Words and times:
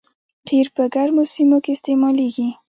قیر 0.47 0.67
په 0.75 0.83
ګرمو 0.93 1.23
سیمو 1.33 1.57
کې 1.63 1.71
استعمالیږي 1.73 2.47